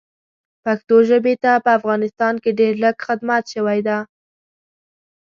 پښتو 0.63 0.95
ژبې 1.09 1.33
ته 1.43 1.51
په 1.65 1.69
افغانستان 1.79 2.33
کې 2.43 2.51
ډېر 2.59 2.73
لږ 2.83 2.95
خدمت 3.07 3.43
شوی 3.53 3.79
ده 3.87 3.97